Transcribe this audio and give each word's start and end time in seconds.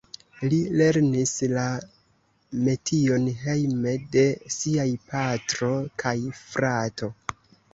Li 0.51 0.57
lernis 0.79 1.33
la 1.51 1.65
metion 2.69 3.27
hejme 3.43 3.95
de 4.17 4.25
siaj 4.57 4.89
patro 5.13 5.71
kaj 6.05 6.17
frato. 6.41 7.13